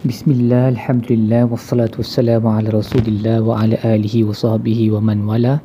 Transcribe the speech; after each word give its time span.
Bismillah, 0.00 0.72
Alhamdulillah, 0.72 1.44
wassalatu 1.52 2.00
wassalamu 2.00 2.48
ala 2.48 2.72
rasulillah 2.72 3.44
wa 3.44 3.60
ala 3.60 3.76
alihi 3.84 4.24
wa 4.24 4.32
sahbihi 4.32 4.88
wa 4.96 5.04
man 5.04 5.28
wala. 5.28 5.60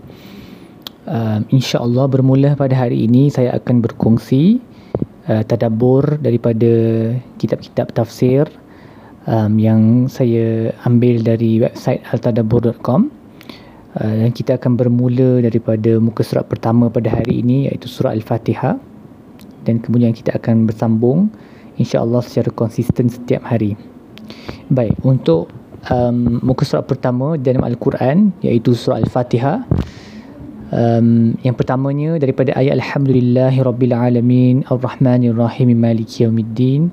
Uh, 1.08 1.40
InsyaAllah 1.56 2.12
bermula 2.12 2.52
pada 2.60 2.76
hari 2.76 3.08
ini 3.08 3.32
saya 3.32 3.56
akan 3.56 3.80
berkongsi 3.80 4.60
uh, 5.32 5.40
tadabur 5.48 6.20
daripada 6.20 6.68
kitab-kitab 7.40 7.96
tafsir 7.96 8.44
um, 9.24 9.56
yang 9.56 10.12
saya 10.12 10.76
ambil 10.84 11.24
dari 11.24 11.64
website 11.64 12.04
altadabur.com 12.12 13.08
uh, 14.04 14.16
dan 14.20 14.36
kita 14.36 14.60
akan 14.60 14.76
bermula 14.76 15.48
daripada 15.48 15.96
muka 15.96 16.28
surat 16.28 16.44
pertama 16.52 16.92
pada 16.92 17.08
hari 17.08 17.40
ini 17.40 17.72
iaitu 17.72 17.88
surah 17.88 18.12
Al-Fatihah 18.12 18.76
dan 19.64 19.80
kemudian 19.80 20.12
kita 20.12 20.36
akan 20.36 20.68
bersambung 20.68 21.32
insya-Allah 21.80 22.20
secara 22.20 22.52
konsisten 22.52 23.08
setiap 23.08 23.40
hari. 23.48 23.95
Baik, 24.72 24.98
untuk 25.06 25.52
um, 25.90 26.42
muka 26.42 26.66
surat 26.66 26.86
pertama 26.86 27.38
dalam 27.38 27.62
Al-Quran 27.66 28.34
iaitu 28.42 28.74
surah 28.74 29.02
Al-Fatihah. 29.02 29.66
Um, 30.74 31.38
yang 31.46 31.54
pertamanya 31.54 32.18
daripada 32.18 32.50
ayat 32.58 32.82
Alhamdulillahi 32.82 33.62
Rabbil 33.62 33.94
Alamin 33.94 34.66
Ar-Rahmanir 34.66 35.38
Rahim 35.38 35.70
Maliki 35.78 36.26
Yawmiddin 36.26 36.90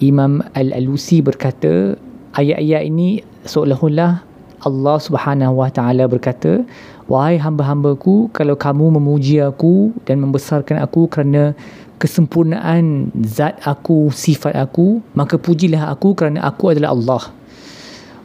Imam 0.00 0.40
Al-Alusi 0.56 1.20
berkata 1.20 2.00
ayat-ayat 2.36 2.88
ini 2.88 3.20
seolah-olah 3.44 4.24
Allah 4.64 4.96
Subhanahu 4.96 5.60
Wa 5.60 5.70
Taala 5.72 6.08
berkata 6.08 6.64
wahai 7.06 7.36
hamba-hambaku 7.36 8.32
kalau 8.32 8.56
kamu 8.56 8.96
memuji 8.98 9.38
aku 9.44 9.92
dan 10.08 10.18
membesarkan 10.24 10.80
aku 10.80 11.06
kerana 11.06 11.52
kesempurnaan 11.96 13.12
zat 13.24 13.60
aku, 13.64 14.12
sifat 14.12 14.52
aku, 14.56 15.00
maka 15.16 15.40
pujilah 15.40 15.88
aku 15.92 16.12
kerana 16.12 16.44
aku 16.44 16.76
adalah 16.76 16.92
Allah. 16.92 17.22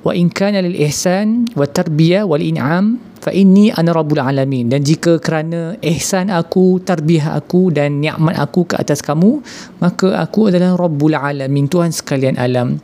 Wa 0.02 0.12
in 0.18 0.34
kana 0.34 0.66
lil 0.66 0.76
ihsan 0.88 1.46
wa 1.54 1.70
tarbiyah 1.70 2.26
wal 2.26 2.42
in'am 2.42 2.98
fa 3.22 3.30
inni 3.30 3.70
ana 3.70 3.94
rabbul 3.94 4.18
alamin 4.18 4.66
dan 4.66 4.82
jika 4.82 5.22
kerana 5.22 5.78
ihsan 5.78 6.34
aku, 6.34 6.82
tarbiyah 6.82 7.38
aku 7.38 7.70
dan 7.70 8.02
nikmat 8.02 8.34
aku 8.36 8.66
ke 8.66 8.76
atas 8.82 9.06
kamu, 9.06 9.46
maka 9.78 10.18
aku 10.18 10.50
adalah 10.50 10.74
rabbul 10.74 11.14
alamin, 11.14 11.70
Tuhan 11.70 11.94
sekalian 11.94 12.36
alam. 12.42 12.82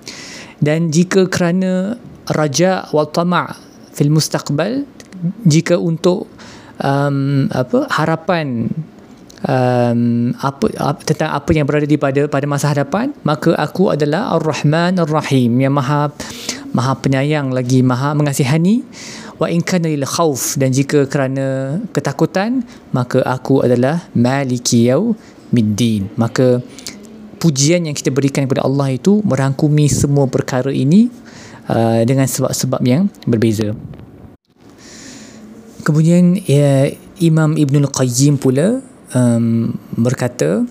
Dan 0.61 0.94
jika 0.94 1.26
kerana 1.26 1.98
raja 2.30 2.86
wal 2.94 3.09
tama' 3.09 3.50
fil 3.94 4.14
mustaqbal, 4.14 4.86
jika 5.42 5.73
untuk 5.78 6.30
um, 6.81 7.50
apa 7.50 7.89
harapan 7.89 8.70
um, 9.45 10.33
apa, 10.41 10.66
apa 10.80 11.02
tentang 11.05 11.30
apa 11.35 11.49
yang 11.53 11.67
berada 11.69 11.85
di 11.85 11.99
pada 11.99 12.25
pada 12.25 12.45
masa 12.49 12.73
hadapan 12.73 13.13
maka 13.21 13.53
aku 13.53 13.93
adalah 13.93 14.33
Ar-Rahman 14.39 14.97
Ar-Rahim 14.97 15.61
yang 15.61 15.75
maha 15.77 16.09
maha 16.73 16.93
penyayang 16.97 17.53
lagi 17.53 17.85
maha 17.85 18.17
mengasihani. 18.17 18.81
Wa 19.38 19.53
in 19.53 19.61
kana 19.61 19.85
lil 19.85 20.02
khauf 20.02 20.58
dan 20.58 20.73
jika 20.73 21.05
kerana 21.05 21.77
ketakutan 21.93 22.65
maka 22.89 23.21
aku 23.21 23.61
adalah 23.61 24.09
Maliki 24.17 24.89
Yaumiddin. 24.89 26.09
Maka 26.17 26.58
pujian 27.38 27.85
yang 27.85 27.93
kita 27.93 28.09
berikan 28.09 28.49
kepada 28.49 28.65
Allah 28.65 28.97
itu 28.97 29.21
merangkumi 29.21 29.85
semua 29.93 30.25
perkara 30.25 30.73
ini 30.73 31.13
uh, 31.69 32.02
dengan 32.02 32.25
sebab-sebab 32.25 32.81
yang 32.81 33.13
berbeza. 33.30 33.77
Kemudian 35.85 36.41
ya, 36.43 36.89
Imam 37.21 37.55
Ibnul 37.55 37.93
Qayyim 37.93 38.41
pula 38.41 38.81
um, 39.16 39.75
berkata 39.95 40.66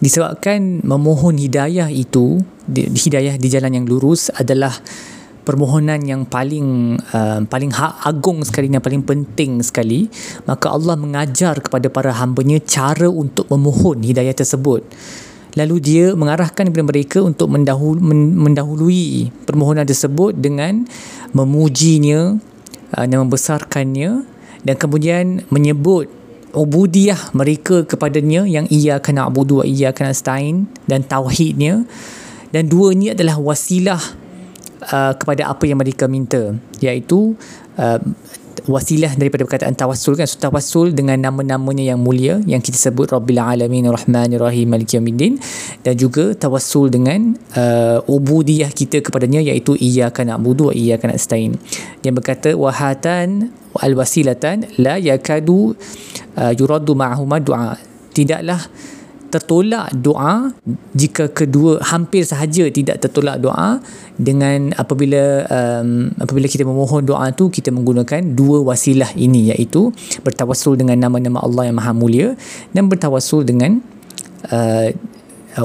disebabkan 0.00 0.84
memohon 0.84 1.40
hidayah 1.40 1.88
itu 1.88 2.42
di, 2.66 2.90
hidayah 2.90 3.38
di 3.40 3.48
jalan 3.48 3.80
yang 3.80 3.86
lurus 3.88 4.28
adalah 4.34 4.74
permohonan 5.46 6.02
yang 6.02 6.26
paling 6.26 6.98
uh, 7.14 7.40
paling 7.46 7.70
ha-, 7.70 8.02
agung 8.02 8.42
sekali 8.42 8.66
dan 8.66 8.82
paling 8.82 9.06
penting 9.06 9.62
sekali. 9.62 10.10
Maka 10.44 10.74
Allah 10.74 10.98
mengajar 10.98 11.62
kepada 11.62 11.86
para 11.86 12.10
hambanya 12.10 12.58
cara 12.58 13.06
untuk 13.06 13.46
memohon 13.46 14.02
hidayah 14.02 14.34
tersebut. 14.34 14.82
Lalu 15.56 15.76
dia 15.80 16.06
mengarahkan 16.12 16.68
kepada 16.68 16.84
mereka 16.84 17.18
untuk 17.24 17.48
mendahulu, 17.48 17.96
mendahului 18.36 19.32
permohonan 19.48 19.88
tersebut 19.88 20.36
dengan 20.36 20.84
memujinya 21.32 22.36
uh, 22.92 23.06
dan 23.06 23.24
membesarkannya 23.24 24.26
dan 24.66 24.74
kemudian 24.74 25.46
menyebut 25.48 26.10
ubudiyah 26.56 27.36
mereka 27.36 27.84
kepadanya 27.84 28.48
yang 28.48 28.64
ia 28.72 28.96
kena 28.96 29.28
abudu 29.28 29.60
ia 29.60 29.92
kena 29.92 30.16
stain 30.16 30.64
dan 30.88 31.04
tauhidnya. 31.04 31.84
Dan 32.48 32.72
dua 32.72 32.96
ini 32.96 33.12
adalah 33.12 33.36
wasilah 33.36 34.00
uh, 34.88 35.12
kepada 35.12 35.52
apa 35.52 35.68
yang 35.68 35.76
mereka 35.76 36.08
minta 36.08 36.56
iaitu 36.80 37.36
uh, 37.76 38.00
wasilah 38.64 39.12
daripada 39.20 39.44
perkataan 39.44 39.76
tawassul 39.76 40.16
kan. 40.16 40.24
So, 40.24 40.40
tawassul 40.40 40.96
dengan 40.96 41.20
nama-namanya 41.20 41.92
yang 41.92 42.00
mulia 42.00 42.40
yang 42.48 42.64
kita 42.64 42.80
sebut 42.80 43.12
Rabbil 43.12 43.36
Alamin 43.36 43.84
Rahmanir 43.92 44.40
Rahim 44.40 44.72
Maliki 44.72 44.96
Yawmiddin 44.96 45.36
dan 45.84 45.94
juga 46.00 46.32
tawassul 46.32 46.88
dengan 46.88 47.36
uh, 47.52 48.00
ubudiyah 48.08 48.72
kita 48.72 49.04
kepadanya 49.04 49.44
iaitu 49.44 49.76
iyyaka 49.76 50.24
na'budu 50.24 50.72
wa 50.72 50.74
iyyaka 50.74 51.12
nasta'in. 51.12 51.60
Dia 52.00 52.12
berkata 52.16 52.56
wahatan 52.56 53.52
al-wasilatan 53.76 54.80
la 54.80 54.96
yakadu 54.96 55.76
uh, 56.40 56.52
yuraddu 56.56 56.96
ma'ahuma 56.96 57.36
du'a. 57.44 57.76
Tidaklah 58.16 58.64
tertolak 59.36 59.92
doa 59.92 60.48
jika 60.96 61.28
kedua 61.28 61.84
hampir 61.84 62.24
sahaja 62.24 62.72
tidak 62.72 63.04
tertolak 63.04 63.36
doa 63.36 63.84
dengan 64.16 64.72
apabila 64.80 65.44
um, 65.52 66.08
apabila 66.16 66.48
kita 66.48 66.64
memohon 66.64 67.04
doa 67.04 67.28
tu 67.36 67.52
kita 67.52 67.68
menggunakan 67.68 68.32
dua 68.32 68.64
wasilah 68.64 69.12
ini 69.12 69.52
iaitu 69.52 69.92
bertawassul 70.24 70.80
dengan 70.80 70.96
nama-nama 70.96 71.44
Allah 71.44 71.68
yang 71.68 71.76
Maha 71.76 71.92
Mulia 71.92 72.32
dan 72.72 72.88
bertawassul 72.88 73.44
dengan 73.44 73.84
uh, 74.48 74.88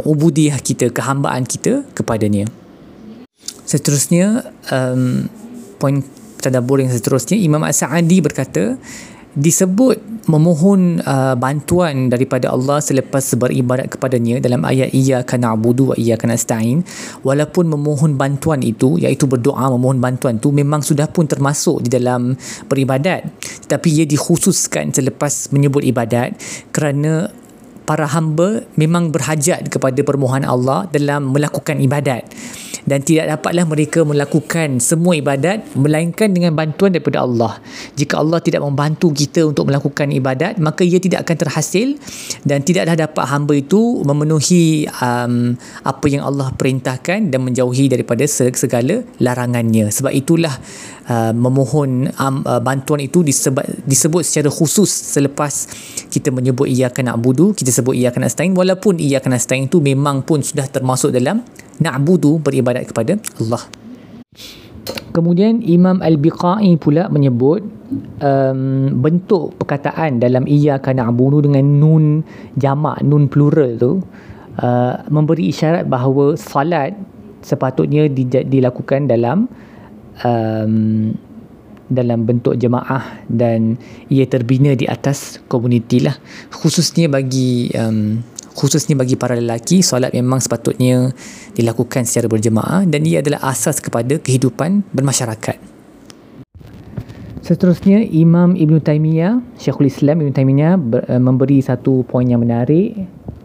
ubudiyah 0.04 0.60
kita 0.60 0.92
kehambaan 0.92 1.48
kita 1.48 1.88
kepadanya. 1.96 2.52
Seterusnya 3.64 4.52
um, 4.68 5.32
poin 5.80 6.04
tadabbur 6.44 6.84
yang 6.84 6.92
seterusnya 6.92 7.40
Imam 7.40 7.64
As-Sa'adi 7.64 8.20
berkata 8.20 8.76
disebut 9.32 10.28
memohon 10.28 11.00
uh, 11.02 11.34
bantuan 11.40 12.12
daripada 12.12 12.52
Allah 12.52 12.84
selepas 12.84 13.24
beribadat 13.40 13.88
kepadanya 13.90 14.44
dalam 14.44 14.62
ayat 14.68 14.92
iyyaka 14.92 15.40
na'budu 15.40 15.92
wa 15.92 15.96
iyyaka 15.96 16.28
nasta'in 16.28 16.84
walaupun 17.24 17.72
memohon 17.72 18.20
bantuan 18.20 18.60
itu 18.62 19.00
iaitu 19.00 19.26
berdoa 19.26 19.72
memohon 19.72 20.04
bantuan 20.04 20.38
itu 20.38 20.52
memang 20.52 20.84
sudah 20.84 21.08
pun 21.08 21.26
termasuk 21.26 21.88
di 21.88 21.90
dalam 21.90 22.36
beribadat. 22.68 23.26
Tetapi 23.68 23.88
ia 24.04 24.06
dikhususkan 24.06 24.92
selepas 24.92 25.50
menyebut 25.56 25.82
ibadat 25.88 26.36
kerana 26.76 27.32
para 27.88 28.06
hamba 28.08 28.64
memang 28.78 29.10
berhajat 29.10 29.68
kepada 29.68 30.00
permohonan 30.06 30.46
Allah 30.46 30.86
dalam 30.94 31.34
melakukan 31.34 31.82
ibadat 31.82 32.28
dan 32.86 33.06
tidak 33.06 33.38
dapatlah 33.38 33.66
mereka 33.68 34.02
melakukan 34.02 34.82
semua 34.82 35.14
ibadat 35.18 35.64
melainkan 35.78 36.34
dengan 36.34 36.58
bantuan 36.58 36.94
daripada 36.94 37.24
Allah. 37.24 37.62
Jika 37.98 38.18
Allah 38.18 38.42
tidak 38.42 38.66
membantu 38.66 39.14
kita 39.14 39.46
untuk 39.46 39.70
melakukan 39.70 40.10
ibadat, 40.10 40.58
maka 40.58 40.82
ia 40.82 40.98
tidak 40.98 41.28
akan 41.28 41.38
terhasil 41.48 41.88
dan 42.42 42.66
tidaklah 42.66 42.98
dapat 42.98 43.26
hamba 43.30 43.54
itu 43.58 44.02
memenuhi 44.02 44.90
um, 45.02 45.54
apa 45.86 46.06
yang 46.10 46.26
Allah 46.26 46.50
perintahkan 46.54 47.30
dan 47.30 47.40
menjauhi 47.42 47.92
daripada 47.92 48.26
segala 48.28 49.06
larangannya. 49.22 49.94
Sebab 49.94 50.12
itulah 50.14 50.54
uh, 51.10 51.34
memohon 51.34 52.10
um, 52.18 52.36
uh, 52.46 52.62
bantuan 52.62 53.02
itu 53.02 53.22
disebut, 53.22 53.86
disebut 53.86 54.22
secara 54.26 54.50
khusus 54.50 54.90
selepas 54.90 55.70
kita 56.10 56.34
menyebut 56.34 56.68
ia 56.68 56.90
kena 56.90 57.16
budu, 57.16 57.54
kita 57.54 57.70
sebut 57.70 57.96
ia 57.98 58.10
kena 58.10 58.28
stain 58.28 58.54
walaupun 58.54 58.98
ia 58.98 59.22
kena 59.24 59.38
stain 59.38 59.70
itu 59.70 59.80
memang 59.80 60.26
pun 60.26 60.42
sudah 60.42 60.68
termasuk 60.68 61.14
dalam 61.14 61.44
na'budu 61.82 62.38
beribadat 62.40 62.86
kepada 62.88 63.18
Allah. 63.42 63.64
Kemudian 65.12 65.60
Imam 65.66 66.00
Al-Biqai 66.00 66.80
pula 66.80 67.12
menyebut 67.12 67.62
um, 68.24 68.62
bentuk 69.04 69.60
perkataan 69.60 70.24
dalam 70.24 70.48
iyyaka 70.48 70.96
na'budu 70.96 71.44
dengan 71.44 71.66
nun 71.68 72.06
jamak, 72.56 73.04
nun 73.04 73.28
plural 73.28 73.76
tu 73.76 73.92
uh, 74.62 74.96
memberi 75.12 75.52
isyarat 75.52 75.86
bahawa 75.90 76.40
salat 76.40 76.96
sepatutnya 77.44 78.08
di, 78.08 78.24
dilakukan 78.26 79.10
dalam 79.10 79.50
um, 80.24 81.12
dalam 81.92 82.24
bentuk 82.24 82.56
jemaah 82.56 83.28
dan 83.28 83.76
ia 84.08 84.24
terbina 84.24 84.72
di 84.80 84.88
atas 84.88 85.44
komuniti 85.52 86.00
lah 86.00 86.16
khususnya 86.56 87.12
bagi 87.12 87.68
um, 87.76 88.24
khususnya 88.56 88.96
bagi 89.00 89.16
para 89.16 89.38
lelaki 89.40 89.80
solat 89.84 90.12
memang 90.12 90.44
sepatutnya 90.44 91.16
dilakukan 91.56 92.04
secara 92.04 92.28
berjemaah 92.28 92.84
dan 92.88 93.04
ia 93.08 93.24
adalah 93.24 93.52
asas 93.52 93.80
kepada 93.80 94.20
kehidupan 94.20 94.84
bermasyarakat. 94.92 95.72
Seterusnya 97.42 98.06
Imam 98.06 98.54
Ibn 98.54 98.78
Taymiyah 98.86 99.42
Syekhul 99.58 99.90
Islam 99.90 100.22
Ibn 100.22 100.30
Taymiyah 100.30 100.78
ber, 100.78 101.02
uh, 101.10 101.18
memberi 101.18 101.58
satu 101.58 102.06
poin 102.06 102.30
yang 102.30 102.46
menarik. 102.46 102.94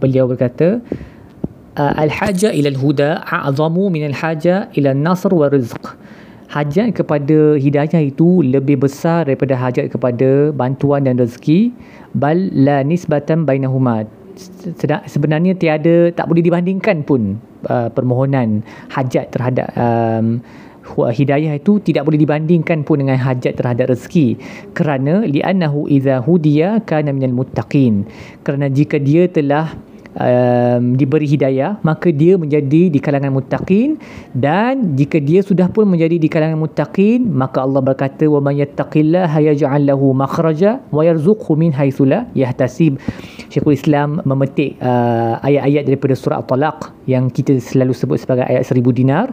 Beliau 0.04 0.28
berkata 0.28 0.84
uh, 1.80 1.92
al-haja 1.96 2.52
ila 2.52 2.68
al-huda 2.76 3.24
a'zamu 3.24 3.88
min 3.88 4.04
al-haja 4.12 4.68
ila 4.76 4.92
an-nasr 4.92 5.32
wa 5.32 5.48
rizq. 5.48 5.80
Hajat 6.46 6.94
kepada 6.94 7.58
hidayah 7.58 7.98
itu 8.06 8.44
lebih 8.44 8.84
besar 8.84 9.26
daripada 9.26 9.58
hajat 9.58 9.90
kepada 9.90 10.54
bantuan 10.54 11.02
dan 11.02 11.18
rezeki. 11.18 11.74
Bal 12.14 12.52
la 12.54 12.86
nisbatan 12.86 13.48
bainahuma 13.48 14.06
sebenarnya 15.08 15.56
tiada 15.56 16.12
tak 16.12 16.28
boleh 16.28 16.44
dibandingkan 16.44 17.02
pun 17.02 17.40
uh, 17.66 17.88
permohonan 17.90 18.60
hajat 18.92 19.32
terhadap 19.32 19.72
um, 19.74 20.44
hidayah 20.94 21.58
itu 21.58 21.82
tidak 21.82 22.06
boleh 22.06 22.20
dibandingkan 22.20 22.86
pun 22.86 23.02
dengan 23.02 23.18
hajat 23.18 23.58
terhadap 23.58 23.90
rezeki. 23.90 24.38
Kerana 24.70 25.26
li'annahu 25.26 25.90
idza 25.90 26.22
hudiya 26.22 26.84
kana 26.86 27.10
minal 27.10 27.34
muttaqin. 27.34 28.06
Kerana 28.46 28.70
jika 28.70 29.02
dia 29.02 29.26
telah 29.26 29.74
um, 30.14 30.94
diberi 30.94 31.26
hidayah 31.26 31.82
maka 31.82 32.14
dia 32.14 32.38
menjadi 32.38 32.88
di 32.92 32.98
kalangan 33.02 33.34
muttaqin. 33.34 33.98
Dan 34.30 34.94
jika 34.94 35.18
dia 35.18 35.42
sudah 35.42 35.66
pun 35.66 35.90
menjadi 35.90 36.22
di 36.22 36.28
kalangan 36.30 36.62
muttaqin 36.62 37.26
maka 37.26 37.66
Allah 37.66 37.82
berkata 37.82 38.24
wa 38.30 38.38
may 38.38 38.62
yattaqillaha 38.62 39.42
yaj'al 39.42 39.82
lahu 39.82 40.14
makhraja 40.14 40.80
wa 40.94 41.02
yarzuqhu 41.02 41.58
min 41.58 41.74
haitsu 41.74 42.06
la 42.06 42.30
yahtasib 42.32 43.02
Syekhul 43.56 43.72
Islam 43.72 44.20
memetik 44.28 44.76
uh, 44.84 45.40
ayat-ayat 45.40 45.88
daripada 45.88 46.12
surah 46.12 46.44
At-Talaq 46.44 46.92
yang 47.08 47.32
kita 47.32 47.56
selalu 47.56 47.96
sebut 47.96 48.20
sebagai 48.20 48.44
ayat 48.44 48.68
seribu 48.68 48.92
dinar 48.92 49.32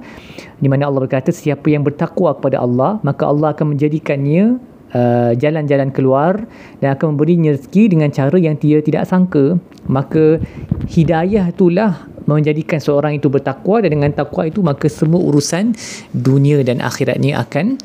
di 0.63 0.71
mana 0.71 0.87
Allah 0.87 1.03
berkata 1.03 1.35
siapa 1.35 1.67
yang 1.67 1.83
bertakwa 1.83 2.31
kepada 2.31 2.63
Allah 2.63 3.03
maka 3.03 3.27
Allah 3.27 3.51
akan 3.51 3.75
menjadikannya 3.75 4.71
Uh, 4.93 5.33
jalan-jalan 5.41 5.89
keluar 5.89 6.45
dan 6.77 6.93
akan 6.93 7.17
memberi 7.17 7.33
rezeki 7.41 7.97
dengan 7.97 8.13
cara 8.13 8.37
yang 8.37 8.53
dia 8.61 8.77
tidak 8.77 9.09
sangka. 9.09 9.57
Maka 9.89 10.37
hidayah 10.85 11.49
itulah 11.49 12.05
menjadikan 12.29 12.77
seorang 12.77 13.17
itu 13.17 13.25
bertakwa 13.25 13.81
dan 13.81 13.97
dengan 13.97 14.13
takwa 14.13 14.45
itu 14.45 14.61
maka 14.61 14.85
semua 14.93 15.17
urusan 15.17 15.73
dunia 16.13 16.61
dan 16.61 16.77
akhirat 16.77 17.17
ni 17.17 17.33
akan 17.33 17.81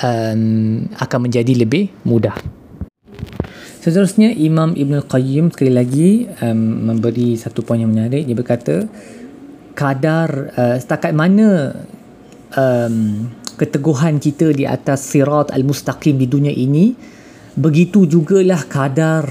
um, 0.00 0.88
akan 0.96 1.18
menjadi 1.28 1.52
lebih 1.52 1.92
mudah 2.08 2.32
seterusnya 3.78 4.34
Imam 4.34 4.74
Ibn 4.74 5.06
Qayyim 5.06 5.54
sekali 5.54 5.72
lagi 5.72 6.08
um, 6.42 6.90
memberi 6.90 7.38
satu 7.38 7.62
poin 7.62 7.78
yang 7.78 7.94
menarik. 7.94 8.26
Dia 8.26 8.34
berkata 8.34 8.74
kadar 9.78 10.50
uh, 10.58 10.76
setakat 10.76 11.14
mana 11.14 11.70
um, 12.58 13.30
keteguhan 13.54 14.18
kita 14.18 14.50
di 14.50 14.66
atas 14.66 15.06
sirat 15.06 15.54
al-mustaqim 15.54 16.18
di 16.18 16.26
dunia 16.26 16.50
ini 16.50 16.94
begitu 17.58 18.06
jugalah 18.06 18.66
kadar 18.66 19.26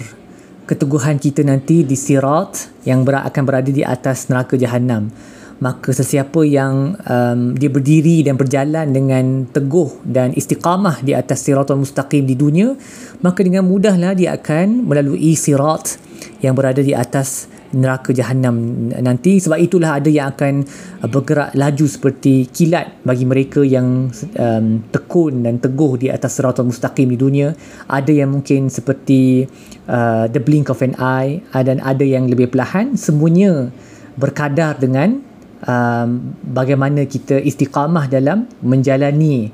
keteguhan 0.68 1.16
kita 1.16 1.48
nanti 1.48 1.88
di 1.88 1.96
sirat 1.96 2.84
yang 2.84 3.08
ber- 3.08 3.24
akan 3.24 3.44
berada 3.48 3.72
di 3.72 3.84
atas 3.88 4.28
neraka 4.28 4.60
jahanam 4.60 5.08
maka 5.58 5.90
sesiapa 5.90 6.46
yang 6.46 6.94
um, 7.02 7.58
dia 7.58 7.70
berdiri 7.72 8.22
dan 8.22 8.38
berjalan 8.38 8.94
dengan 8.94 9.50
teguh 9.50 10.06
dan 10.06 10.34
istiqamah 10.38 11.02
di 11.02 11.18
atas 11.18 11.42
sirat 11.42 11.74
al-mustaqim 11.74 12.30
di 12.30 12.38
dunia 12.38 12.78
maka 13.26 13.42
dengan 13.42 13.66
mudahlah 13.66 14.14
dia 14.14 14.38
akan 14.38 14.86
melalui 14.86 15.34
sirat 15.34 15.98
yang 16.42 16.54
berada 16.54 16.82
di 16.86 16.94
atas 16.94 17.50
neraka 17.76 18.16
jahanam 18.16 18.88
nanti. 19.02 19.42
Sebab 19.44 19.60
itulah 19.60 20.00
ada 20.00 20.08
yang 20.08 20.32
akan 20.32 20.64
uh, 21.04 21.10
bergerak 21.10 21.52
laju 21.58 21.86
seperti 21.88 22.48
kilat 22.52 23.04
bagi 23.04 23.26
mereka 23.28 23.64
yang 23.64 24.08
um, 24.40 24.66
tekun 24.94 25.44
dan 25.44 25.60
teguh 25.60 26.00
di 26.00 26.08
atas 26.08 26.40
siratul 26.40 26.72
mustaqim 26.72 27.12
di 27.12 27.18
dunia. 27.20 27.52
Ada 27.92 28.24
yang 28.24 28.40
mungkin 28.40 28.72
seperti 28.72 29.48
uh, 29.90 30.32
the 30.32 30.40
blink 30.40 30.72
of 30.72 30.80
an 30.86 30.96
eye 31.00 31.44
dan 31.52 31.84
ada 31.84 32.04
yang 32.06 32.30
lebih 32.30 32.52
perlahan. 32.54 32.96
Semuanya 32.96 33.72
berkadar 34.18 34.80
dengan 34.80 35.22
um, 35.66 36.36
bagaimana 36.54 37.08
kita 37.08 37.42
istiqamah 37.42 38.12
dalam 38.12 38.46
menjalani 38.62 39.50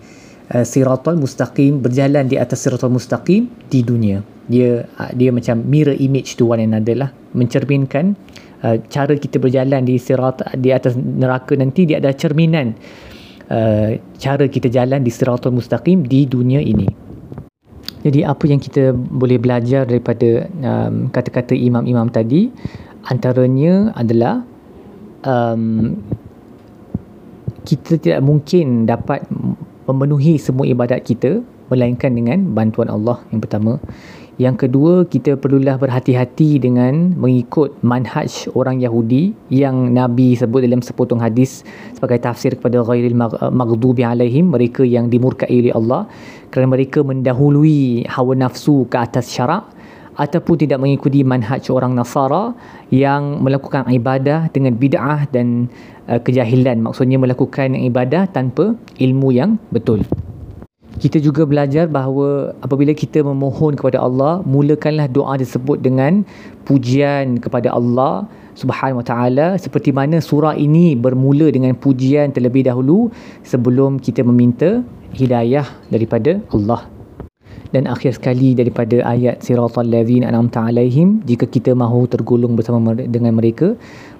uh, 0.51 0.65
siratul 0.67 1.15
mustaqim 1.21 1.79
berjalan 1.79 2.27
di 2.27 2.35
atas 2.35 2.65
siratul 2.67 2.91
mustaqim 2.91 3.47
di 3.71 3.79
dunia. 3.85 4.19
Dia 4.51 4.83
uh, 4.99 5.11
dia 5.15 5.31
macam 5.31 5.63
mirror 5.63 5.95
image 5.95 6.35
to 6.35 6.49
one 6.49 6.59
another 6.59 6.97
lah. 6.97 7.09
Mencerminkan 7.31 8.17
uh, 8.65 8.75
cara 8.91 9.15
kita 9.15 9.39
berjalan 9.39 9.87
di 9.87 9.95
sirat 9.95 10.43
di 10.59 10.75
atas 10.75 10.99
neraka 10.99 11.55
nanti 11.55 11.87
dia 11.87 12.03
ada 12.03 12.11
cerminan 12.11 12.75
uh, 13.47 13.95
cara 14.19 14.45
kita 14.49 14.67
jalan 14.67 15.05
di 15.05 15.11
siratul 15.13 15.55
mustaqim 15.55 16.03
di 16.03 16.27
dunia 16.27 16.59
ini. 16.59 16.87
Jadi 18.03 18.19
apa 18.27 18.43
yang 18.51 18.59
kita 18.59 18.91
boleh 18.91 19.39
belajar 19.39 19.87
daripada 19.87 20.51
um, 20.59 21.07
kata-kata 21.07 21.55
imam-imam 21.55 22.11
tadi 22.11 22.51
antaranya 23.07 23.95
adalah 23.95 24.43
um, 25.23 25.95
kita 27.63 27.95
tidak 27.99 28.21
mungkin 28.23 28.83
dapat 28.83 29.23
memenuhi 29.87 30.39
semua 30.39 30.67
ibadat 30.67 31.03
kita 31.03 31.43
melainkan 31.71 32.11
dengan 32.13 32.53
bantuan 32.53 32.91
Allah 32.91 33.23
yang 33.31 33.39
pertama. 33.39 33.79
Yang 34.41 34.65
kedua, 34.65 35.05
kita 35.05 35.37
perlulah 35.37 35.77
berhati-hati 35.77 36.57
dengan 36.57 37.13
mengikut 37.13 37.77
manhaj 37.85 38.49
orang 38.57 38.81
Yahudi 38.81 39.29
yang 39.53 39.93
Nabi 39.93 40.33
sebut 40.33 40.65
dalam 40.65 40.81
sepotong 40.81 41.21
hadis 41.21 41.61
sebagai 41.93 42.17
tafsir 42.17 42.57
kepada 42.57 42.81
ghairil 42.81 43.13
maghdubi 43.53 44.01
alaihim, 44.01 44.49
mereka 44.49 44.81
yang 44.81 45.05
dimurkai 45.13 45.53
oleh 45.53 45.73
Allah. 45.77 46.09
Kerana 46.49 46.73
mereka 46.73 47.05
mendahului 47.05 48.09
hawa 48.09 48.33
nafsu 48.33 48.89
ke 48.89 48.97
atas 48.97 49.29
syarak 49.29 49.69
ataupun 50.15 50.55
tidak 50.61 50.79
mengikuti 50.81 51.25
manhaj 51.25 51.65
orang 51.73 51.97
Nasara 51.97 52.53
yang 52.93 53.41
melakukan 53.41 53.89
ibadah 53.89 54.49
dengan 54.53 54.77
bid'ah 54.77 55.25
dan 55.33 55.69
uh, 56.09 56.21
kejahilan. 56.21 56.81
Maksudnya 56.85 57.17
melakukan 57.17 57.73
ibadah 57.73 58.29
tanpa 58.29 58.77
ilmu 59.01 59.29
yang 59.33 59.57
betul. 59.73 60.05
Kita 60.93 61.17
juga 61.17 61.41
belajar 61.49 61.89
bahawa 61.89 62.53
apabila 62.61 62.93
kita 62.93 63.25
memohon 63.25 63.73
kepada 63.73 63.97
Allah 63.97 64.45
mulakanlah 64.45 65.09
doa 65.09 65.33
disebut 65.41 65.81
dengan 65.81 66.21
pujian 66.69 67.41
kepada 67.41 67.73
Allah 67.73 68.29
Subhanahu 68.53 69.01
Wa 69.01 69.07
Taala. 69.09 69.47
Seperti 69.57 69.89
mana 69.89 70.21
surah 70.21 70.53
ini 70.53 70.93
bermula 70.93 71.49
dengan 71.49 71.73
pujian 71.73 72.29
terlebih 72.29 72.69
dahulu 72.69 73.09
sebelum 73.41 73.97
kita 73.97 74.21
meminta 74.21 74.85
hidayah 75.17 75.65
daripada 75.89 76.37
Allah 76.53 76.92
dan 77.73 77.89
akhir 77.89 78.21
sekali 78.21 78.53
daripada 78.53 79.01
ayat 79.01 79.41
siratal 79.41 79.89
ladzina 79.89 80.29
an'amta 80.29 80.69
alaihim 80.69 81.25
jika 81.25 81.49
kita 81.49 81.73
mahu 81.73 82.05
tergolong 82.05 82.53
bersama 82.53 82.93
dengan 82.93 83.33
mereka 83.33 83.73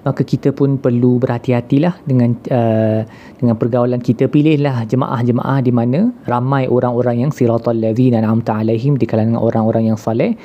maka 0.04 0.22
kita 0.28 0.52
pun 0.52 0.76
perlu 0.76 1.22
berhati-hatilah 1.24 2.04
dengan 2.04 2.36
uh, 2.52 3.08
dengan 3.40 3.56
pergaulan 3.56 4.04
kita. 4.04 4.28
Pilihlah 4.28 4.84
jemaah-jemaah 4.84 5.64
di 5.64 5.72
mana 5.72 6.12
ramai 6.28 6.68
orang-orang 6.68 7.24
yang 7.24 7.32
siratal 7.32 7.78
ladzina 7.78 8.20
an'amta 8.20 8.60
alaihim 8.60 9.00
di 9.00 9.08
kalangan 9.08 9.40
orang-orang 9.40 9.94
yang 9.94 9.98
soleh 9.98 10.36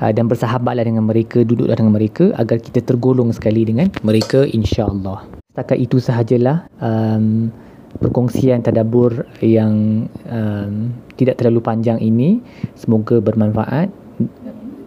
uh, 0.00 0.10
dan 0.14 0.32
bersahabatlah 0.32 0.88
dengan 0.88 1.04
mereka 1.04 1.44
duduklah 1.44 1.76
dengan 1.76 1.92
mereka 1.92 2.32
agar 2.40 2.56
kita 2.56 2.80
tergolong 2.80 3.28
sekali 3.36 3.68
dengan 3.68 3.92
mereka 4.00 4.48
insya-Allah 4.48 5.28
setakat 5.52 5.78
itu 5.84 6.00
sahajalah 6.00 6.64
um, 6.80 7.52
perkongsian 8.00 8.64
tadabur 8.64 9.28
yang 9.44 10.06
um, 10.30 10.94
tidak 11.20 11.42
terlalu 11.42 11.60
panjang 11.60 12.00
ini 12.00 12.40
semoga 12.78 13.20
bermanfaat 13.20 13.92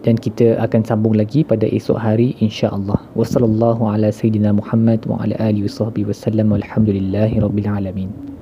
dan 0.06 0.14
kita 0.14 0.54
akan 0.62 0.86
sambung 0.86 1.18
lagi 1.18 1.42
pada 1.42 1.66
esok 1.66 1.98
hari 1.98 2.38
insya-Allah. 2.38 3.02
Wassallallahu 3.18 3.90
ala 3.90 4.14
sayidina 4.14 4.54
Muhammad 4.54 5.02
wa 5.10 5.18
ala 5.18 5.34
alihi 5.42 5.66
wasallam 5.66 6.54
walhamdulillahi 6.54 7.42
rabbil 7.42 7.66
alamin. 7.66 8.35